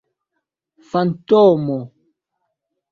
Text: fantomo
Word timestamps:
fantomo 0.89 1.79